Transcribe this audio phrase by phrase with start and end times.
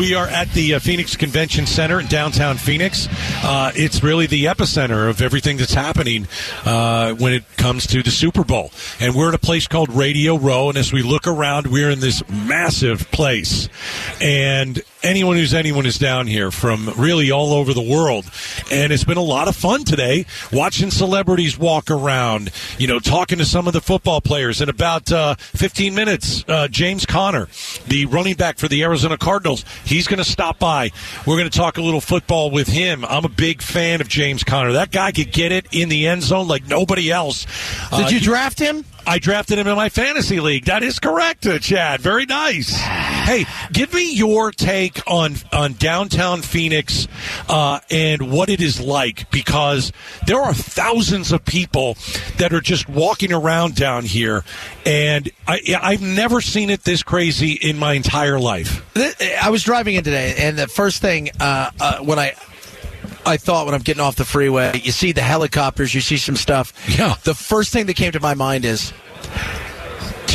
[0.00, 3.06] We are at the uh, Phoenix Convention Center in downtown Phoenix.
[3.44, 6.26] Uh, it's really the epicenter of everything that's happening
[6.64, 8.70] uh, when it comes to the Super Bowl.
[8.98, 10.70] And we're at a place called Radio Row.
[10.70, 13.68] And as we look around, we're in this massive place.
[14.22, 18.30] And anyone who's anyone is down here from really all over the world.
[18.70, 23.38] And it's been a lot of fun today watching celebrities walk around, you know, talking
[23.38, 24.60] to some of the football players.
[24.60, 27.48] In about uh, 15 minutes, uh, James Conner,
[27.86, 30.90] the running back for the Arizona Cardinals, he's going to stop by.
[31.26, 33.04] We're going to talk a little football with him.
[33.04, 34.72] I'm a big fan of James Conner.
[34.72, 37.46] That guy could get it in the end zone like nobody else.
[37.90, 38.84] Did uh, you draft him?
[39.06, 40.66] I drafted him in my fantasy league.
[40.66, 42.00] That is correct, uh, Chad.
[42.00, 42.78] Very nice.
[43.30, 47.06] Hey, give me your take on on downtown Phoenix
[47.48, 49.92] uh, and what it is like because
[50.26, 51.96] there are thousands of people
[52.38, 54.42] that are just walking around down here,
[54.84, 58.84] and I, I've never seen it this crazy in my entire life.
[59.40, 62.34] I was driving in today, and the first thing uh, uh, when I
[63.24, 64.80] I thought when I'm getting off the freeway.
[64.82, 66.72] You see the helicopters, you see some stuff.
[66.98, 67.14] Yeah.
[67.22, 68.92] The first thing that came to my mind is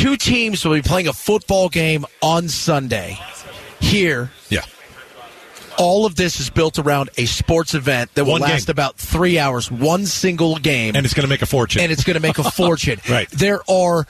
[0.06, 3.18] two teams will be playing a football game on Sunday
[3.80, 4.30] here.
[4.48, 4.60] Yeah.
[5.78, 8.72] All of this is built around a sports event that will One last game.
[8.72, 10.94] about three hours, one single game.
[10.94, 11.82] And it's going to make a fortune.
[11.82, 13.00] And it's going to make a fortune.
[13.10, 13.28] Right.
[13.30, 14.06] There are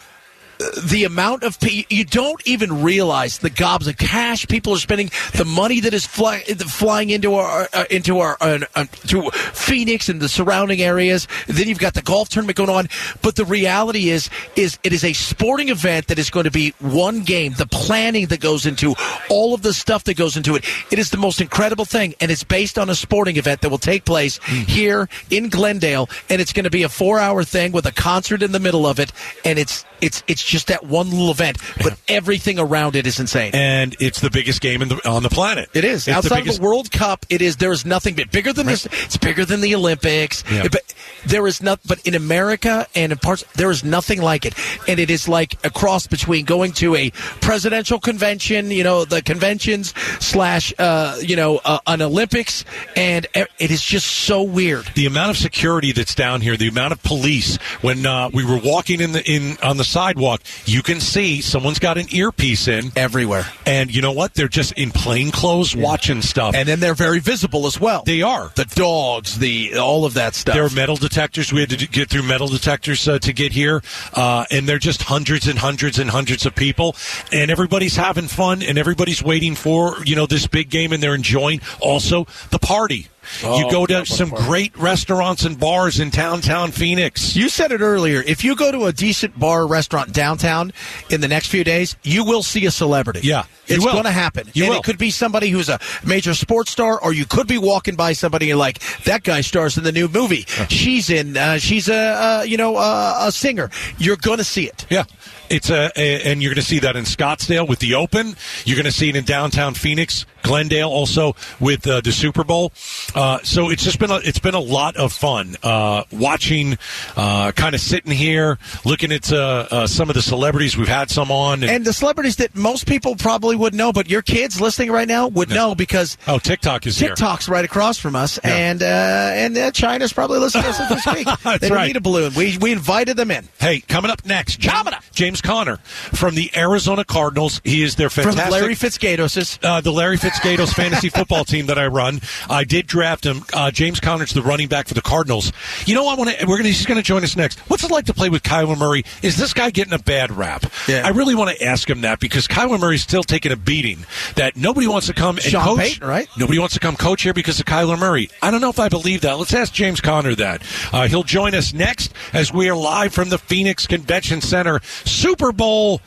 [0.58, 5.44] the amount of you don't even realize the gobs of cash people are spending, the
[5.44, 10.20] money that is fly, flying into our uh, into our uh, uh, to Phoenix and
[10.20, 11.28] the surrounding areas.
[11.46, 12.88] Then you've got the golf tournament going on.
[13.22, 16.70] But the reality is, is it is a sporting event that is going to be
[16.80, 17.54] one game.
[17.54, 18.94] The planning that goes into
[19.28, 22.30] all of the stuff that goes into it, it is the most incredible thing, and
[22.30, 26.52] it's based on a sporting event that will take place here in Glendale, and it's
[26.52, 29.12] going to be a four-hour thing with a concert in the middle of it,
[29.44, 33.50] and it's it's it's just that one little event, but everything around it is insane.
[33.54, 35.68] and it's the biggest game in the, on the planet.
[35.74, 37.24] It is It's the biggest- of the World Cup.
[37.28, 37.56] It is.
[37.56, 38.86] There is nothing bit bigger than this.
[38.86, 40.44] It's bigger than the Olympics.
[40.50, 40.68] Yeah.
[40.70, 40.94] But
[41.26, 41.80] there is not.
[41.86, 44.54] But in America and in parts, there is nothing like it.
[44.88, 49.22] And it is like a cross between going to a presidential convention, you know, the
[49.22, 52.64] conventions slash, uh, you know, uh, an Olympics,
[52.96, 54.86] and it is just so weird.
[54.94, 57.56] the amount of security that's down here, the amount of police.
[57.80, 61.78] When uh, we were walking in the in on the sidewalk, you can see someone's
[61.78, 63.46] got an earpiece in Everywhere.
[63.64, 64.34] and you know what?
[64.34, 66.54] They're just in plain clothes watching stuff.
[66.54, 68.02] And then they're very visible as well.
[68.04, 68.50] they are.
[68.56, 70.54] the dogs, the all of that stuff.
[70.54, 71.52] There are metal detectors.
[71.52, 73.82] We had to get through metal detectors uh, to get here,
[74.14, 76.96] uh, and they're just hundreds and hundreds and hundreds of people,
[77.32, 81.14] and everybody's having fun, and everybody's waiting for you know this big game, and they're
[81.14, 83.08] enjoying also the party.
[83.42, 87.36] You go to some great restaurants and bars in downtown Phoenix.
[87.36, 88.22] You said it earlier.
[88.22, 90.72] If you go to a decent bar restaurant downtown
[91.10, 93.20] in the next few days, you will see a celebrity.
[93.22, 94.48] Yeah, it's going to happen.
[94.54, 94.80] You and will.
[94.80, 98.12] it could be somebody who's a major sports star, or you could be walking by
[98.12, 100.44] somebody and you're like, that guy stars in the new movie.
[100.68, 101.36] She's in.
[101.36, 103.70] Uh, she's a uh, you know uh, a singer.
[103.98, 104.86] You're going to see it.
[104.90, 105.04] Yeah.
[105.48, 108.34] It's a, a and you're going to see that in Scottsdale with the Open.
[108.64, 112.72] You're going to see it in downtown Phoenix, Glendale, also with uh, the Super Bowl.
[113.14, 116.78] Uh, so it's just been a, it's been a lot of fun uh, watching,
[117.16, 121.10] uh, kind of sitting here, looking at uh, uh, some of the celebrities we've had
[121.10, 121.62] some on.
[121.62, 125.08] And, And the celebrities that most people probably would know, but your kids listening right
[125.08, 127.10] now would know because oh, TikTok is here.
[127.10, 128.54] TikTok's right across from us, Yeah.
[128.54, 131.26] and uh, and uh, China's probably listening to us this week.
[131.42, 131.86] That's they don't right.
[131.88, 132.32] need a balloon.
[132.34, 133.48] We we invited them in.
[133.58, 134.76] Hey, coming up next, James.
[135.12, 137.60] James Conner from the Arizona Cardinals.
[137.64, 138.52] He is their From fantastic.
[138.52, 139.58] Larry Fitzgatos's.
[139.62, 142.20] uh, the Larry Fitzgatos fantasy football team that I run.
[142.50, 143.42] I did draft him.
[143.52, 145.52] Uh, James Conner's the running back for the Cardinals.
[145.86, 146.46] You know, I want to.
[146.46, 146.68] We're gonna.
[146.68, 147.58] He's going to join us next.
[147.70, 149.04] What's it like to play with Kyler Murray?
[149.22, 150.64] Is this guy getting a bad rap?
[150.88, 151.02] Yeah.
[151.04, 154.04] I really want to ask him that because Kyler Murray's still taking a beating.
[154.36, 155.78] That nobody wants to come and Sean coach.
[155.78, 156.28] Payton, right?
[156.36, 158.28] Nobody wants to come coach here because of Kyler Murray.
[158.42, 159.38] I don't know if I believe that.
[159.38, 160.62] Let's ask James Conner that.
[160.92, 164.80] Uh, he'll join us next as we are live from the Phoenix Convention Center.
[165.04, 166.00] Super Bowl.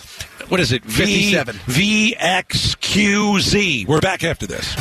[0.49, 0.83] What is it?
[0.83, 1.55] V- 57.
[2.17, 3.87] VXQZ.
[3.87, 4.75] We're back after this.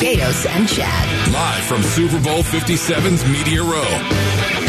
[0.00, 1.32] Gaydos and Chad.
[1.32, 4.63] Live from Super Bowl 57's Media Row.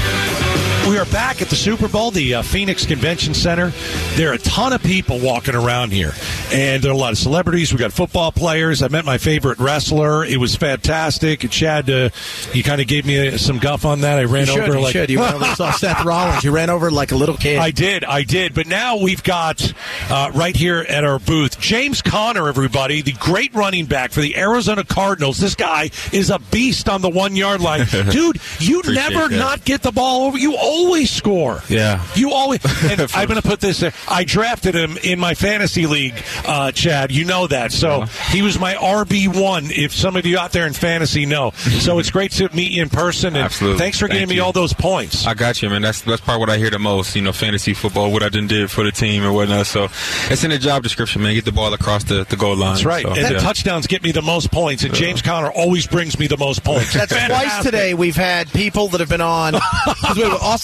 [0.87, 3.71] We are back at the Super Bowl, the uh, Phoenix Convention Center.
[4.17, 6.13] There are a ton of people walking around here,
[6.53, 7.73] and there are a lot of celebrities.
[7.73, 8.83] We got football players.
[8.83, 10.23] I met my favorite wrestler.
[10.23, 11.39] It was fantastic.
[11.49, 12.09] Chad, uh,
[12.53, 14.19] he kind of gave me uh some guff on that.
[14.19, 14.59] I ran You should.
[14.63, 15.09] over You like should.
[15.09, 16.43] You went over and saw Seth Rollins.
[16.43, 17.57] You ran over like a little kid.
[17.57, 18.53] I did, I did.
[18.53, 19.73] But now we've got
[20.11, 24.37] uh, right here at our booth James Conner, everybody, the great running back for the
[24.37, 25.39] Arizona Cardinals.
[25.39, 28.39] This guy is a beast on the one yard line, dude.
[28.59, 29.35] You never that.
[29.35, 30.37] not get the ball over.
[30.37, 30.74] You always
[31.05, 31.61] score.
[31.69, 32.05] Yeah.
[32.15, 32.59] You always.
[32.83, 33.83] And I'm going to put this.
[34.07, 37.11] I drafted him in my fantasy league, uh, Chad.
[37.11, 37.71] You know that.
[37.71, 39.71] So he was my RB one.
[39.71, 42.83] If some of you out there in fantasy know, so it's great to meet you
[42.83, 43.35] in person.
[43.35, 43.79] And Absolutely.
[43.79, 45.25] Thanks for Thank giving me all those points.
[45.25, 45.81] I got you, man.
[45.81, 47.15] That's that's part what I hear the most.
[47.15, 49.67] You know, fantasy football, what I done did for the team and whatnot.
[49.67, 49.87] So
[50.29, 51.33] it's in the job description, man.
[51.33, 52.73] Get the ball across the, the goal line.
[52.73, 53.03] That's right.
[53.03, 53.33] So, and yeah.
[53.33, 56.63] the touchdowns get me the most points, and James Conner always brings me the most
[56.63, 56.93] points.
[56.93, 57.93] That's twice today.
[57.93, 59.53] We've had people that have been on.
[59.85, 60.17] 'cause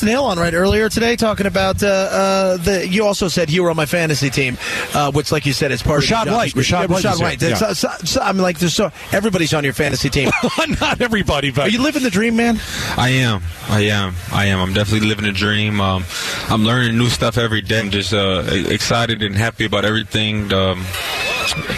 [0.07, 2.88] Hill on right earlier today talking about uh, uh, the.
[2.88, 4.57] You also said you were on my fantasy team,
[4.94, 6.53] uh, which, like you said, is part Rachaad of White.
[6.53, 7.21] Rachaad White Rachaad.
[7.21, 7.42] White.
[7.42, 7.56] Yeah.
[7.56, 10.30] so- so- I'm like, there's so everybody's on your fantasy team.
[10.81, 12.59] Not everybody, but Are you living the dream, man?
[12.98, 13.42] I am.
[13.69, 14.15] I am.
[14.31, 14.59] I am.
[14.59, 15.81] I'm definitely living a dream.
[15.81, 16.03] Um,
[16.50, 17.80] I'm learning new stuff every day.
[17.80, 20.83] I'm just uh, excited and happy about everything um,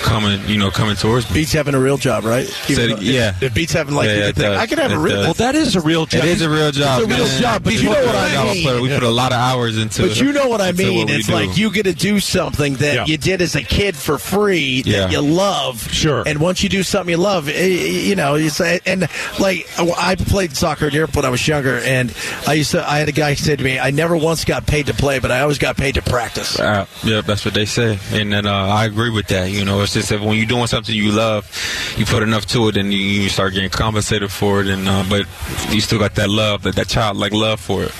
[0.03, 0.39] coming.
[0.47, 1.35] You know, coming towards me.
[1.41, 2.45] Beats having a real job, right?
[2.47, 3.35] Said though- yeah.
[3.41, 4.59] If beats having like Yeah, yeah, could think, does.
[4.59, 5.15] I could have a real.
[5.15, 5.25] does.
[5.25, 6.23] well, that is a real job.
[6.23, 7.01] It is a real job.
[7.01, 7.41] It's a real man.
[7.41, 8.81] job, but We you put know a what lot I of hours- mean.
[8.81, 10.05] We put a lot of hours into.
[10.05, 10.07] It.
[10.09, 10.97] But you know what I mean.
[10.97, 11.33] what we it's do.
[11.33, 13.05] like you get to do something that Yeah.
[13.05, 15.09] you did as a kid for free that Yeah.
[15.09, 15.91] you love.
[15.91, 16.23] Sure.
[16.25, 19.07] And once you do something you love, eh, you know, it's and
[19.39, 22.13] like I played soccer in Europe when I was younger, and
[22.47, 22.87] I used to.
[22.89, 25.31] I had a guy say to me, "I never once got paid to play, but
[25.31, 28.53] I always got paid to practice." Uh, yeah, that's what they say, and then uh,
[28.53, 29.49] I agree with that.
[29.49, 31.50] You know, it's just that when you're doing something you love,
[31.98, 34.68] you put enough to it, and you, you start getting compensated for it.
[34.68, 35.25] And uh, but
[35.69, 37.92] you still got that love, that that childlike love for it.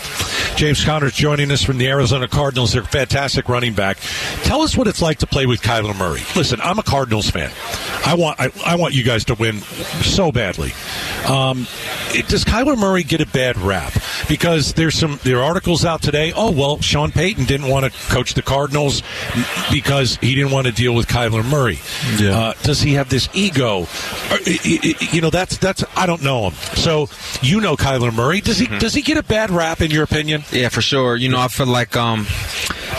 [0.56, 2.74] James Conner's joining us from the Arizona Cardinals.
[2.74, 3.98] They're a fantastic running back.
[4.44, 6.22] Tell us what it's like to play with Kyler Murray.
[6.36, 7.52] Listen, I'm a Cardinals fan.
[8.06, 10.72] I want I, I want you guys to win so badly.
[11.28, 11.68] Um,
[12.14, 13.94] it- does Kyler Murray get a bad rap?
[14.30, 16.32] Because there's some there are articles out today.
[16.36, 19.02] Oh well, Sean Payton didn't want to coach the Cardinals
[19.72, 21.80] because he didn't want to deal with Kyler Murray.
[22.18, 22.38] Yeah.
[22.38, 23.82] Uh, does he have this ego?
[23.82, 26.54] Or, i- i- i- You know, that's that's I don't know him.
[26.76, 27.10] So
[27.42, 28.40] you know Kyler Murray.
[28.42, 30.43] Does he does he get a bad rap in your opinion?
[30.52, 31.16] Yeah, for sure.
[31.16, 32.28] You know, I feel like um,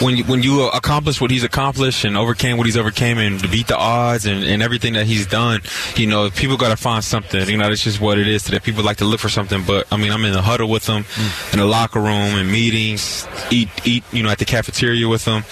[0.01, 3.67] when you, when you accomplish what he's accomplished and overcame what he's overcame and beat
[3.69, 5.61] the odds and, and everything that he's done,
[5.97, 7.49] you know, people got to find something.
[7.49, 8.59] You know, that's just what it is today.
[8.61, 9.63] People like to look for something.
[9.67, 11.05] But I mean, I'm in the huddle with them,
[11.53, 15.45] in the locker room, in meetings, eat eat, you know, at the cafeteria with them.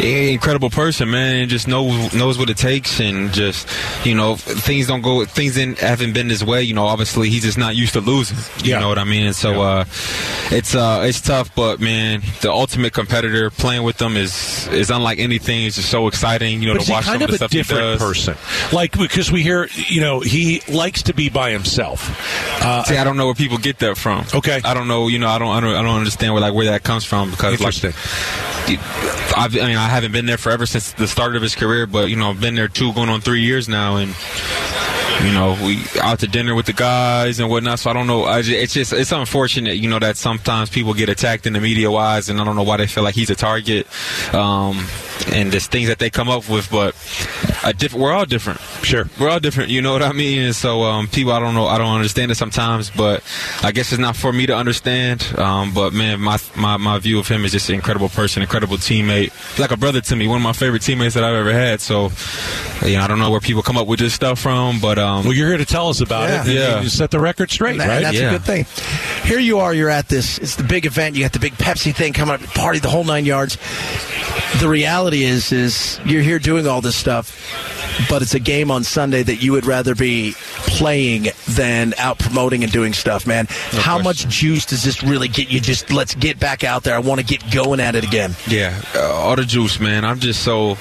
[0.00, 3.68] Incredible person, man, and just knows knows what it takes, and just
[4.04, 6.62] you know, things don't go, things didn't, haven't been his way.
[6.62, 8.36] You know, obviously he's just not used to losing.
[8.64, 8.80] You Yeah.
[8.80, 9.26] know what I mean?
[9.26, 9.84] And so uh,
[10.50, 15.18] it's uh, it's tough, but man, the ultimate competitor playing with them is is unlike
[15.18, 15.64] anything.
[15.66, 16.62] It's just so exciting.
[16.62, 18.00] You know, But to watch kind some of of the a stuff he different does.
[18.00, 18.36] person?
[18.72, 22.10] Like because we hear, you know, he likes to be by himself.
[22.62, 24.24] Uh, See, I don't know where people get that from.
[24.34, 24.60] Okay.
[24.64, 25.08] I don't know.
[25.08, 25.48] You know, I don't.
[25.54, 27.94] I don't, I don't understand where like where that comes from because like.
[29.36, 32.10] I've, I mean, I haven't been there forever since the start of his career, but
[32.10, 34.10] you know, I've been there two, going on three years now, and
[35.24, 37.78] you know, we out to dinner with the guys and whatnot.
[37.80, 38.24] So I don't know.
[38.24, 41.60] I ju- it's just it's unfortunate, you know, that sometimes people get attacked in the
[41.60, 43.86] media wise, and I don't know why they feel like he's a target,
[44.34, 44.86] um,
[45.32, 46.94] and there's things that they come up with, but
[47.64, 48.60] a diff- we're all different.
[48.82, 49.06] Sure.
[49.20, 50.38] We're all different, you know what I mean?
[50.40, 53.22] And so um, people, I don't know, I don't understand it sometimes, but
[53.62, 55.22] I guess it's not for me to understand.
[55.36, 58.76] Um, but man, my, my my view of him is just an incredible person, incredible
[58.76, 61.80] teammate, like a brother to me, one of my favorite teammates that I've ever had.
[61.80, 62.10] So,
[62.86, 65.24] you know, I don't know where people come up with this stuff from, but um,
[65.24, 66.42] Well, you're here to tell us about Yeah.
[66.46, 66.54] it.
[66.54, 66.80] Yeah.
[66.82, 68.02] you set the record straight, that- right?
[68.02, 68.28] that's Yeah.
[68.28, 68.66] a good thing.
[69.28, 69.74] Here you are.
[69.74, 70.38] You're at this.
[70.38, 71.16] It's the big event.
[71.16, 72.40] You got the big Pepsi thing coming up.
[72.54, 73.58] Party the whole nine yards.
[74.60, 77.77] The reality is, is you're here doing all this stuff,
[78.08, 80.34] but it's a game on Sunday that you would rather be
[80.66, 83.46] playing than out promoting and doing stuff, man.
[83.46, 84.04] How question.
[84.04, 85.60] much juice does this really get you?
[85.60, 86.94] Just let's get back out there.
[86.94, 88.34] I want to get going at it again.
[88.46, 90.04] Yeah, uh, all the juice, man.
[90.04, 90.76] I'm just so,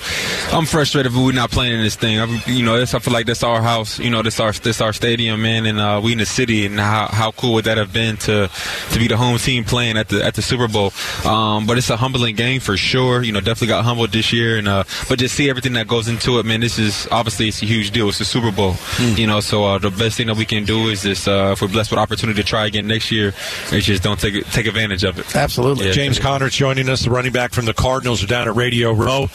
[0.52, 2.20] I'm frustrated we're not playing in this thing.
[2.20, 4.00] I'm, you know, this, I feel like that's our house.
[4.00, 6.66] You know, this our this our stadium, man, and uh, we in the city.
[6.66, 8.50] And how, how cool would that have been to
[8.92, 10.94] to be the home team playing at the at the Super Bowl?
[11.26, 13.24] Um, but it's a humbling game for sure.
[13.24, 16.08] You know, definitely got humbled this year, and uh, but just see everything that goes
[16.08, 16.60] into it, man.
[16.60, 18.10] This is obviously it's a huge deal.
[18.10, 18.76] It's the Super Bowl.
[19.00, 21.28] You know, so uh, the best thing that we can do is this.
[21.28, 23.34] Uh, if we're blessed with opportunity to try again next year,
[23.72, 25.36] is just don't take take advantage of it.
[25.36, 25.88] Absolutely.
[25.88, 25.92] Yeah.
[25.94, 29.28] James Conner's joining us, the running back from the Cardinals, are down at Radio Row.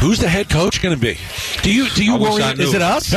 [0.00, 1.16] Who's the head coach going to be?
[1.62, 2.42] Do you do you I worry?
[2.42, 2.52] I.
[2.52, 3.14] Is it us?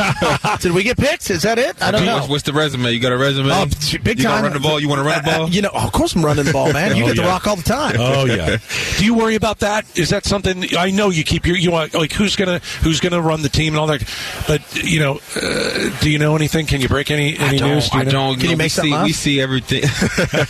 [0.62, 1.30] Did we get picked?
[1.30, 1.80] Is that it?
[1.82, 2.16] I don't know.
[2.16, 2.90] What's, what's the resume?
[2.92, 3.48] You got a resume?
[3.50, 3.66] Oh,
[4.02, 4.32] big you time.
[4.32, 4.80] gonna run the ball?
[4.80, 5.48] You want to run the Uh, uh, ball?
[5.50, 6.96] you know, of course I'm running the ball, man.
[6.96, 7.28] You Oh, get the yeah.
[7.28, 7.96] rock all the time.
[8.04, 8.58] Oh yeah.
[8.98, 9.84] Do you worry about that?
[9.98, 10.64] Is that something?
[10.76, 13.72] I know you keep your you want like who's gonna who's gonna run the team
[13.74, 14.08] and all that like,
[14.46, 16.66] but you know, uh, do you know anything?
[16.66, 17.88] Can you break any any I news?
[17.88, 17.92] don't.
[17.92, 18.10] Do you I know?
[18.10, 18.34] don't.
[18.34, 19.04] Can you know, make we see, up?
[19.04, 19.82] We see everything.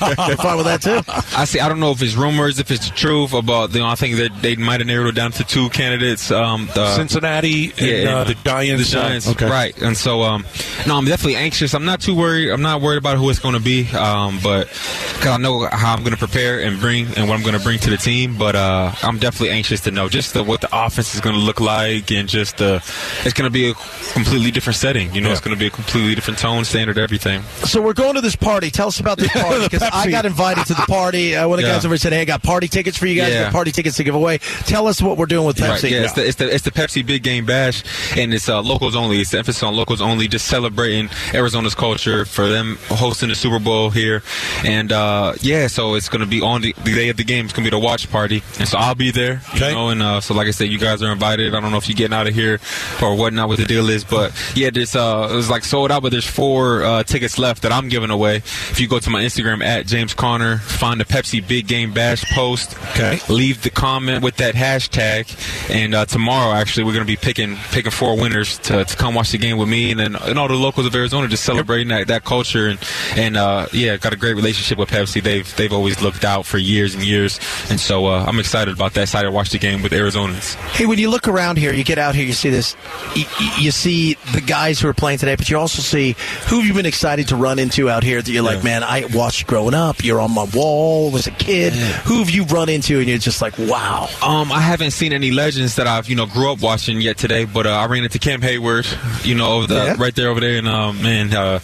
[0.01, 1.01] I'm fine with that too.
[1.37, 1.61] I see.
[1.61, 3.73] I don't know if it's rumors, if it's the truth about.
[3.75, 6.31] You know, I think that they might have narrowed it down to two candidates.
[6.31, 8.91] Um, the, Cincinnati and yeah, uh, the Giants.
[8.91, 9.49] The Giants, okay.
[9.49, 9.83] right?
[9.83, 10.45] And so, um,
[10.87, 11.75] no, I'm definitely anxious.
[11.75, 12.51] I'm not too worried.
[12.51, 15.95] I'm not worried about who it's going to be, um, but because I know how
[15.95, 18.37] I'm going to prepare and bring and what I'm going to bring to the team.
[18.39, 21.43] But uh, I'm definitely anxious to know just the, what the offense is going to
[21.43, 22.81] look like, and just the
[23.25, 23.75] it's going to be a
[24.13, 25.13] completely different setting.
[25.15, 25.33] You know, Yeah.
[25.35, 27.43] it's going to be a completely different tone, standard, everything.
[27.65, 28.71] So we're going to this party.
[28.71, 31.37] Tell us about this party because I got invited to the party.
[31.37, 31.75] Uh, one of the Yeah.
[31.77, 33.33] guys over said, "Hey, I got party tickets for you guys.
[33.33, 33.45] Yeah.
[33.45, 35.69] Got party tickets to give away." Tell us what we're doing with Pepsi.
[35.69, 37.83] Right, yeah, It's, the, it's the it's the Pepsi Big Game Bash,
[38.17, 39.21] and it's uh, locals only.
[39.21, 43.59] It's the emphasis on locals only, just celebrating Arizona's culture for them hosting the Super
[43.59, 44.23] Bowl here,
[44.65, 47.45] and uh, yeah, so it's going to be on the, the day of the game.
[47.47, 49.41] It's going to be the watch party, and so I'll be there.
[49.55, 49.73] You Okay.
[49.73, 51.55] know, and uh, so like I said, you guys are invited.
[51.55, 52.61] I don't know if you're getting out of here
[53.03, 56.03] or whatnot, what the deal is, but yeah, this uh, it was like sold out,
[56.03, 58.37] but there's four uh, tickets left that I'm giving away.
[58.37, 62.25] If you go to my Instagram at James Conner, find the Pepsi Big Game Bash
[62.33, 62.77] post.
[62.91, 63.19] Okay.
[63.29, 65.29] Leave the comment with that hashtag,
[65.71, 69.15] and uh, tomorrow actually we're going to be picking picking four winners to, to come
[69.15, 71.89] watch the game with me and then and all the locals of Arizona, just celebrating
[71.89, 72.79] that, that culture and
[73.17, 75.23] and uh, yeah, got a great relationship with Pepsi.
[75.23, 77.39] They've they've always looked out for years and years,
[77.71, 79.03] and so uh, I'm excited about that.
[79.03, 80.55] Excited to watch the game with Arizonans.
[80.73, 82.75] Hey, when you look around here, you get out here, you see this,
[83.15, 83.25] you,
[83.59, 86.17] you see the guys who are playing today, but you also see
[86.49, 88.65] who you've been excited to run into out here that you're like, Yeah.
[88.65, 90.03] man, I watched growing up.
[90.05, 91.73] You're on my wall as a kid.
[91.73, 94.09] Who have you run into and you're just like, wow.
[94.23, 97.45] Um, I haven't seen any legends that I've you know grew up watching yet today,
[97.45, 99.97] but uh, I ran into Cam Heyward, you know, over the, Yeah.
[99.99, 101.61] right there over there, and um, man, uh,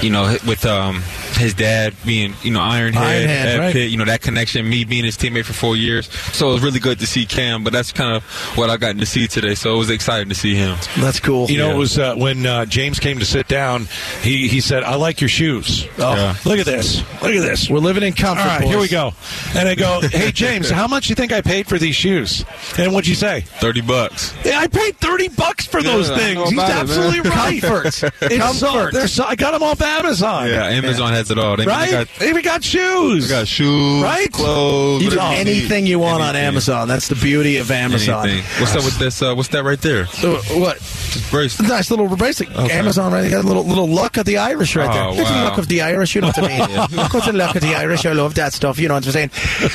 [0.00, 1.02] you know, with um,
[1.42, 3.72] his dad being you know Ironhead, Ironhead, Ed right.
[3.72, 6.62] Pitt, you know that connection, me being his teammate for four years, so it was
[6.62, 7.64] really good to see Cam.
[7.64, 8.24] But that's kind of
[8.56, 10.76] what I got to see today, so it was exciting to see him.
[10.98, 11.50] That's cool.
[11.50, 11.74] You know, Yeah.
[11.74, 13.88] it was uh, when uh, James came to sit down.
[14.22, 15.86] He he said, "I like your shoes.
[15.98, 16.14] Oh.
[16.14, 16.34] Yeah.
[16.44, 16.98] Look at this.
[17.22, 17.68] Look at this.
[17.68, 18.42] We're living in comfort.
[18.42, 18.70] All right, boys.
[18.70, 19.12] here we go."
[19.56, 22.44] And I go, "Hey James, how much do you think I paid for these shoes?"
[22.78, 23.40] And what'd you say?
[23.42, 24.32] Thirty bucks.
[24.44, 26.34] Yeah, I paid thirty bucks for those Yeah, I things.
[26.36, 26.80] know He's about it, man.
[26.82, 27.60] absolutely right.
[27.62, 27.86] Comfort.
[27.86, 28.92] It's Comfort.
[28.92, 30.48] they're so, I got them off Amazon.
[30.48, 31.56] Yeah, Amazon has it all.
[31.56, 31.86] They, right.
[31.86, 33.28] They got, They even got shoes.
[33.28, 34.30] they got shoes, Right?
[34.30, 36.88] Clothes, You whatever anything you want on Amazon.
[36.88, 38.28] That's the beauty of Amazon.
[38.28, 38.60] Anything.
[38.60, 39.20] What's up with this?
[39.22, 40.02] Uh, what's that right there?
[40.22, 40.78] Uh, What?
[40.78, 41.68] This bracelet.
[41.68, 42.50] Nice little bracelet.
[42.54, 42.72] Okay.
[42.78, 43.24] Amazon, right?
[43.24, 45.02] You got a little little luck of the Irish right there.
[45.04, 45.44] Oh, Little wow.
[45.44, 46.14] luck of the Irish.
[46.14, 46.60] You know what I mean?
[47.12, 48.06] What's the luck of the Irish?
[48.06, 48.78] I love that stuff.
[48.78, 49.30] You know what I'm saying?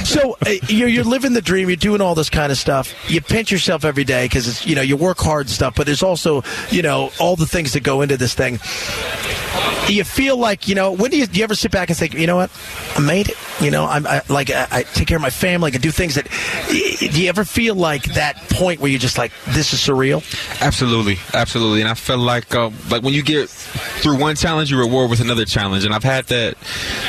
[0.05, 1.69] So uh, you're, you're living the dream.
[1.69, 2.93] You're doing all this kind of stuff.
[3.09, 5.75] You pinch yourself every day because it's you know you work hard and stuff.
[5.75, 8.59] But there's also you know all the things that go into this thing.
[9.87, 12.13] You feel like you know when do you, do you ever sit back and think
[12.13, 12.51] you know what?
[12.95, 13.37] I made it.
[13.61, 15.69] You know I'm I, like I, I take care of my family.
[15.69, 16.27] I can do things that
[16.67, 20.23] do you ever feel like that point where you're just like this is surreal?
[20.61, 24.77] Absolutely, absolutely, and I felt like uh, like when you get through one challenge, you
[24.77, 26.57] reward with another challenge, and I've had that,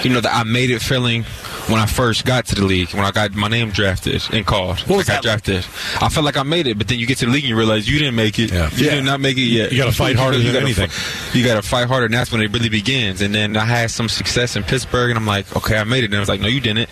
[0.03, 1.25] you know, that I made it feeling
[1.69, 4.81] when I first got to the league, when I got my name drafted and called.
[4.81, 5.43] What was I got that like?
[5.45, 6.03] drafted.
[6.03, 7.57] I felt like I made it, but then you get to the league and you
[7.57, 8.53] realize you didn't make it.
[8.53, 8.71] Yeah.
[8.75, 8.95] You Yeah.
[8.97, 9.73] did not make it yet.
[9.73, 10.91] You gotta fight harder You than gotta anything.
[11.39, 13.21] You got to fight harder, and that's when it really begins.
[13.21, 16.07] And then I had some success in Pittsburgh, and I'm like, okay, I made it.
[16.07, 16.89] And I was like, no, you didn't.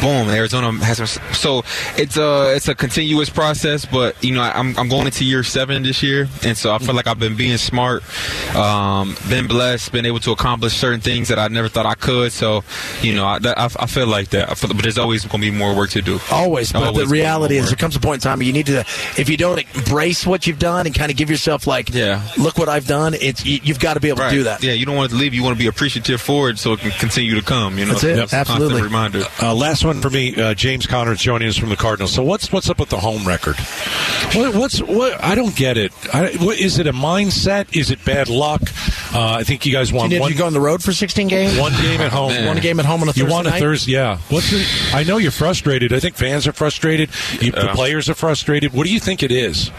[0.00, 1.22] Boom, Arizona has some.
[1.34, 1.62] So
[1.96, 5.82] it's a it's a continuous process, but you know, I'm I'm going into year seven
[5.82, 8.02] this year, and so I feel like I've been being smart,
[8.56, 12.32] um, been blessed, been able to accomplish certain things that I never thought I could.
[12.32, 12.64] So,
[13.02, 14.48] you know, I, I, I feel like that.
[14.60, 16.18] But there's always going to be more work to do.
[16.30, 18.66] Always, but Always the reality is, there comes a point in time where you need
[18.66, 18.80] to.
[19.18, 22.22] If you don't embrace what you've done and kind of give yourself like, Yeah.
[22.38, 23.14] look what I've done.
[23.14, 24.30] It's you, you've got to be able Right.
[24.30, 24.62] to do that.
[24.62, 25.34] Yeah, you don't want to leave.
[25.34, 27.78] You want to be appreciative for it so it can continue to come.
[27.78, 28.18] You know, That's it.
[28.18, 28.82] It's a Absolutely.
[28.82, 29.24] Reminder.
[29.42, 30.34] Uh, last one for me.
[30.40, 32.12] Uh, James Conner is joining us from the Cardinals.
[32.12, 33.56] So what's what's up with the home record?
[34.34, 35.22] What, what's what?
[35.22, 35.92] I don't get it.
[36.12, 37.76] I, what, is it a mindset?
[37.76, 38.62] Is it bad luck?
[39.14, 41.28] Uh, I think you guys won Did one, you go on the road for 16
[41.28, 41.56] games?
[41.58, 42.30] one game at home.
[42.30, 42.46] Man.
[42.48, 43.60] One game at home on a You Thursday won a night?
[43.60, 44.18] Thursday, yeah.
[44.28, 45.92] What's the, I know you're frustrated.
[45.92, 47.10] I think fans are frustrated.
[47.40, 48.72] You, The players are frustrated.
[48.72, 49.70] What do you think it is?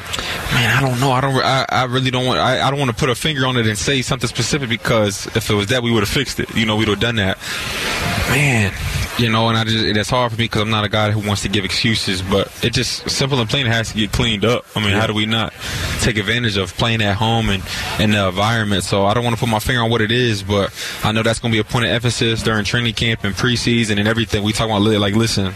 [0.54, 1.12] Man, I don't know.
[1.12, 1.36] I don't.
[1.36, 2.40] I, I really don't want.
[2.40, 5.28] I, I don't want to put a finger on it and say something specific because
[5.36, 6.56] if it was that, we would have fixed it.
[6.56, 7.38] You know, we'd have done that.
[8.30, 8.74] Man,
[9.20, 11.26] you know, and I just it's hard for me because I'm not a guy who
[11.26, 12.22] wants to give excuses.
[12.22, 14.66] But it just simple and plain it has to get cleaned up.
[14.76, 15.54] I mean, how do we not
[16.02, 17.64] take advantage of playing at home and
[18.00, 18.84] in the environment?
[18.84, 21.24] So I don't want to put my finger on what it is, but I know
[21.24, 24.44] that's going to be a point of emphasis during training camp and preseason and everything.
[24.44, 25.54] We talk about like, listen,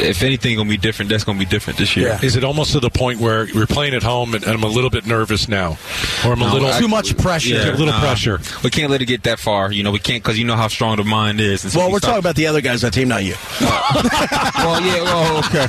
[0.00, 2.08] if anything gonna be different, that's gonna be different this year.
[2.08, 2.20] Yeah.
[2.22, 4.68] Is it almost to the point where we're playing at home and, and I'm a
[4.68, 5.78] little bit nervous now,
[6.24, 7.54] or I'm a little I- Too much pressure.
[7.54, 8.00] Yeah, a little nah.
[8.00, 8.40] pressure.
[8.62, 9.72] We can't let it get that far.
[9.72, 11.60] You know, we can't because you know how strong the mind is.
[11.72, 13.34] So Well, we we're start- talking about the other guys on the team, not you.
[13.60, 15.02] well, yeah.
[15.02, 15.66] Well, okay.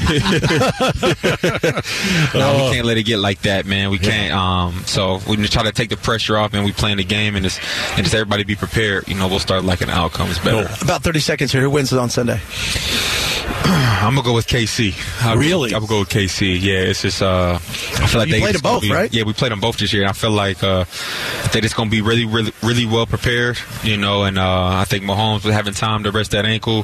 [2.37, 3.89] no, we can't let it get like that, man.
[3.89, 4.33] We can't.
[4.33, 7.43] Um, so we try to take the pressure off, and we playing the game, and
[7.43, 7.59] just
[7.95, 9.07] and just everybody be prepared.
[9.07, 10.67] You know, we'll start liking the outcomes better.
[10.83, 11.61] About 30 seconds here.
[11.61, 12.39] Who wins it on Sunday?
[13.99, 14.93] I'm gonna go with KC.
[15.25, 15.73] I, Really?
[15.73, 16.61] I'm gonna go with KC.
[16.61, 17.21] Yeah, it's just.
[17.21, 17.59] Uh,
[17.99, 19.13] I feel like You they played just them both, be- right?
[19.13, 20.05] Yeah, we played them both this year.
[20.07, 20.85] I feel like uh,
[21.51, 23.57] they just gonna be really, really, really well prepared.
[23.83, 26.79] You know, and uh, I think Mahomes with having time to rest that ankle.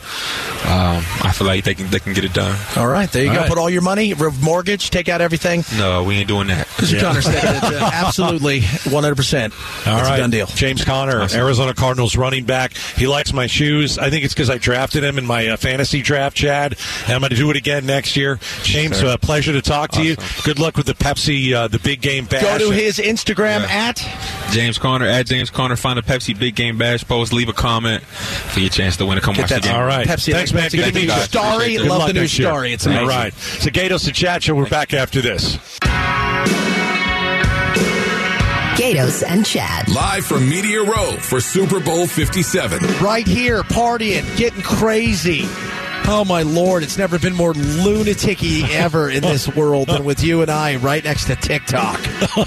[0.65, 2.58] Um, I feel like they can they can get it done.
[2.77, 3.41] All right, there you All go.
[3.41, 3.50] right.
[3.50, 5.63] Put all your money, re- mortgage, take out everything.
[5.77, 6.67] No, we ain't doing that.
[6.67, 7.00] Mr.
[7.01, 9.88] Conner said that uh, absolutely 100%.
[9.88, 10.46] All it's right, a done deal.
[10.48, 12.74] James Conner, Arizona Cardinals running back.
[12.75, 13.98] He likes my shoes.
[13.98, 16.75] I think it's because I drafted him in my uh, fantasy draft, Chad.
[17.05, 18.39] And I'm going to do it again next year.
[18.63, 19.08] James, sir.
[19.08, 20.15] uh, pleasure to talk to you.
[20.43, 22.41] Good luck with the Pepsi, uh, the big game bash.
[22.41, 23.89] Go to his Instagram Yeah.
[23.89, 24.07] at
[24.51, 25.75] James Conner at James Conner.
[25.75, 27.33] Find a Pepsi Big Game Bash post.
[27.33, 29.17] Leave a comment for your chance to win.
[29.17, 29.75] and Come Get watch that- the game.
[29.77, 30.07] All right.
[30.07, 30.31] Pepsi.
[30.31, 30.69] Thanks, man.
[30.69, 30.72] Pepsi.
[30.72, 31.22] Good to Thank meet you, you.
[31.22, 31.75] Starry.
[31.77, 32.48] Good Love the new next year.
[32.48, 32.74] Starry.
[32.74, 33.03] It's amazing.
[33.03, 33.33] All right.
[33.55, 34.55] It's a Gaydos and Chad show.
[34.55, 35.57] We're back after this.
[38.77, 39.88] Gaydos and Chad.
[39.89, 42.79] Live from Media Row for Super Bowl 57.
[43.03, 45.48] Right here, partying, getting crazy.
[46.05, 50.41] Oh my lord, it's never been more lunaticy ever in this world than with you
[50.41, 52.00] and I right next to TikTok.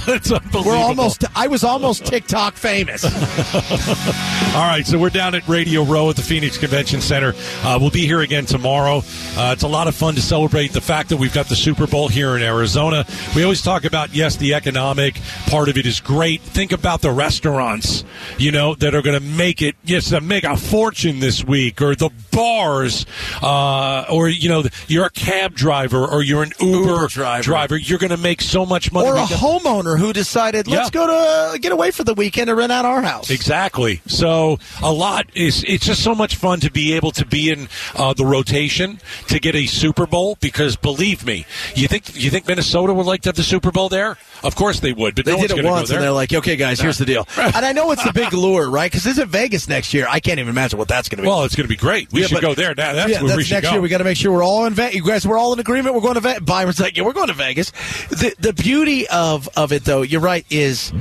[0.08, 0.64] it's unbelievable.
[0.64, 3.04] We're almost I was almost TikTok famous.
[4.54, 7.32] All right, so we're down at Radio Row at the Phoenix Convention Center.
[7.62, 9.02] Uh, we'll be here again tomorrow.
[9.36, 11.86] Uh, it's a lot of fun to celebrate the fact that we've got the Super
[11.86, 13.06] Bowl here in Arizona.
[13.34, 16.40] We always talk about, yes, the economic part of it is great.
[16.42, 18.04] Think about the restaurants,
[18.38, 21.94] you know, that are going to make it, yes, make a fortune this week, or
[21.94, 23.06] the bars,
[23.46, 27.08] uh, or, you know, you're a cab driver or you're an Uber, Uber
[27.42, 27.76] driver.
[27.76, 29.08] You're going to make so much money.
[29.08, 31.00] or a got- homeowner who decided, let's Yeah.
[31.00, 33.30] go to uh, get away for the weekend and rent out our house.
[33.30, 34.00] Exactly.
[34.06, 37.68] So a lot is it's just so much fun to be able to be in
[37.94, 38.98] uh, the rotation
[39.28, 43.22] to get a Super Bowl because believe me, you think you think Minnesota would like
[43.22, 44.16] to have the Super Bowl there?
[44.42, 46.78] Of course they would, but They no did it once, and they're like, "Okay, guys,
[46.80, 48.90] here's the deal." and I know it's the big lure, right?
[48.90, 50.06] Because it's in Vegas next year.
[50.08, 51.28] I can't even imagine what that's going to be.
[51.28, 52.12] well, it's going to be great.
[52.12, 52.74] We Yeah, should but- go there.
[52.74, 53.72] Now, that's yeah, where that's next go.
[53.72, 53.80] year.
[53.80, 54.94] We got to make sure we're all in Vegas.
[54.96, 55.94] You guys, we're all in agreement.
[55.94, 56.42] We're going to Vegas.
[56.44, 57.70] Byron's like, yeah, we're going to Vegas.
[58.10, 60.92] The the beauty of of it, though, you're right, is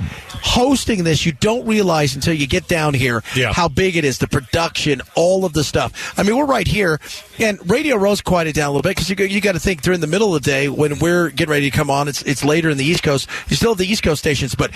[0.42, 1.26] hosting this.
[1.26, 3.54] You don't realize until you get down here Yeah.
[3.54, 6.14] how big it is, the production, all of the stuff.
[6.18, 7.00] I mean, we're right here,
[7.40, 10.00] and Radio Row's quieted down a little bit because you, you got to think during
[10.02, 12.08] the middle of the day when we're getting ready to come on.
[12.08, 13.28] It's it's later in the East Coast.
[13.48, 14.72] You still have the East Coast stations, but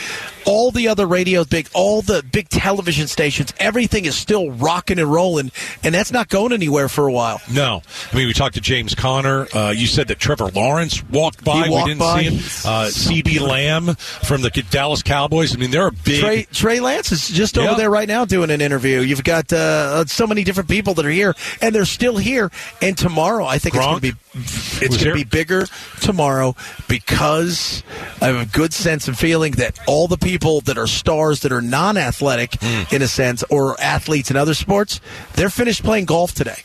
[0.46, 5.12] all the other radios, big, all the big television stations, everything is still rocking and
[5.12, 5.52] rolling,
[5.84, 7.40] and that's not going anywhere for a while.
[7.52, 7.82] No,
[8.12, 9.48] I mean we talked to James Conner.
[9.54, 11.68] Uh, you said that Trevor Lawrence walked by.
[11.70, 12.20] Walked we didn't by.
[12.24, 12.36] see him.
[12.66, 15.56] Uh, CeeDee Lamb from the Dallas Cowboys.
[15.56, 16.22] I mean they're a big.
[16.22, 17.76] Trey, Trey Lance is just over Yeah.
[17.76, 19.00] there right now doing an interview.
[19.02, 22.52] You've got uh, so many different people that are here, and they're still here.
[22.82, 25.66] And tomorrow, I think Gronk it's going to be it's going to be bigger
[26.02, 26.56] tomorrow
[26.88, 27.84] because
[28.22, 31.52] I have a good sense and feeling that all the people that are stars that
[31.52, 32.84] are non-athletic Hmm.
[32.96, 35.00] in a sense or athletes in other sports,
[35.34, 36.62] they're finished playing golf today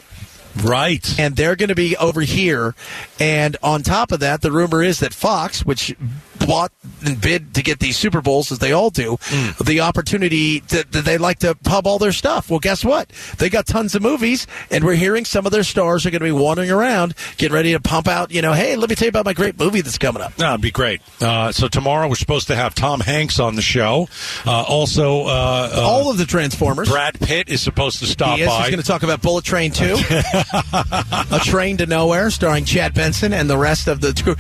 [0.62, 1.18] right.
[1.18, 2.74] and they're going to be over here.
[3.18, 5.94] And on top of that, the rumor is that Fox, which
[6.46, 6.72] bought
[7.06, 9.16] and bid to get these Super Bowls, as they all do,
[9.64, 12.50] the opportunity that they like to pub all their stuff.
[12.50, 13.08] Well, guess what?
[13.38, 16.26] They got tons of movies, and we're hearing some of their stars are going to
[16.26, 18.30] be wandering around, getting ready to pump out.
[18.30, 20.34] You know, hey, let me tell you about my great movie that's coming up.
[20.36, 21.00] That'd be great.
[21.20, 24.08] Uh, so tomorrow we're supposed to have Tom Hanks on the show.
[24.46, 26.88] Uh, also, uh, uh, all of the Transformers.
[26.88, 28.48] Brad Pitt is supposed to stop He is.
[28.48, 28.60] by.
[28.62, 29.84] He's going to talk about Bullet Train 2,
[30.72, 34.36] A Train to Nowhere, starring Chad Benson and the rest of the crew.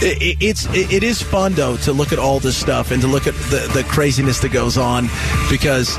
[0.00, 3.08] It, it's it, it is fun though to look at all this stuff and to
[3.08, 5.08] look at the, the craziness that goes on
[5.50, 5.96] because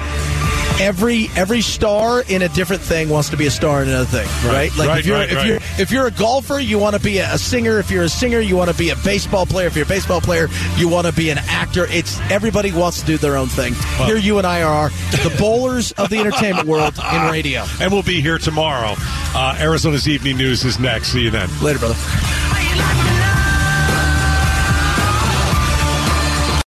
[0.79, 4.27] every every star in a different thing wants to be a star in another thing,
[4.49, 4.75] right?
[4.77, 5.47] Like right, if you're right, if right.
[5.47, 7.79] you're if you're a golfer, you want to be a, a singer.
[7.79, 9.67] If you're a singer, you want to be a baseball player.
[9.67, 11.85] If you're a baseball player, you want to be an actor.
[11.89, 13.73] It's everybody wants to do their own thing.
[14.05, 17.65] Here, you and I are the bowlers of the entertainment world in radio.
[17.81, 18.95] and we'll be here tomorrow.
[19.35, 21.09] Uh, Arizona's Evening News is next.
[21.09, 21.49] See you then.
[21.61, 23.08] Later, brother.